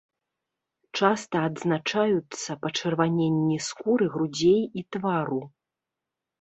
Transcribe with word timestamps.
Часта 0.99 1.35
адзначаюцца 1.49 2.51
пачырваненні 2.65 3.61
скуры 3.69 4.11
грудзей 4.17 4.61
і 4.65 4.81
твару. 4.97 5.41